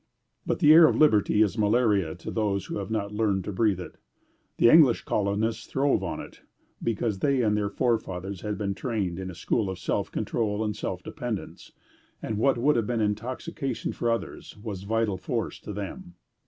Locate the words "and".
7.43-7.55, 10.63-10.75, 12.19-12.39